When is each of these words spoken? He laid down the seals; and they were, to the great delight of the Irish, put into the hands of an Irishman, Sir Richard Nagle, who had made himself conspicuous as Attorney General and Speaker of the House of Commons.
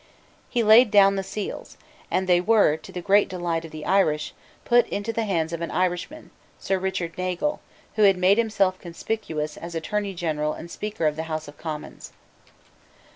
He 0.49 0.63
laid 0.63 0.89
down 0.89 1.15
the 1.15 1.21
seals; 1.21 1.77
and 2.09 2.25
they 2.25 2.41
were, 2.41 2.75
to 2.75 2.91
the 2.91 3.03
great 3.03 3.29
delight 3.29 3.65
of 3.65 3.69
the 3.69 3.85
Irish, 3.85 4.33
put 4.65 4.87
into 4.87 5.13
the 5.13 5.25
hands 5.25 5.53
of 5.53 5.61
an 5.61 5.69
Irishman, 5.69 6.31
Sir 6.57 6.79
Richard 6.79 7.19
Nagle, 7.19 7.61
who 7.97 8.01
had 8.01 8.17
made 8.17 8.39
himself 8.39 8.79
conspicuous 8.79 9.57
as 9.57 9.75
Attorney 9.75 10.15
General 10.15 10.53
and 10.53 10.71
Speaker 10.71 11.05
of 11.05 11.17
the 11.17 11.23
House 11.29 11.47
of 11.47 11.55
Commons. 11.59 12.13